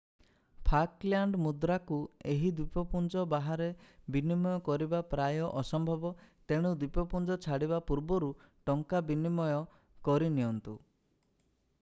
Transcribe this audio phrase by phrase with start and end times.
[0.67, 1.97] Falkland ମୁଦ୍ରାକୁ
[2.31, 3.67] ଏହି ଦ୍ୱୀପପୁଞ୍ଜ ବାହାରେ
[4.15, 8.31] ବିନିମୟ କରିବା ପ୍ରାୟ ଅସମ୍ଭବ ତେଣୁ ଦ୍ୱୀପପୁଞ୍ଜ ଛାଡ଼ିବା ପୂର୍ବରୁ
[8.71, 9.61] ଟଙ୍କା ବିନିମୟ
[10.11, 10.77] କରିନିଅନ୍ତୁ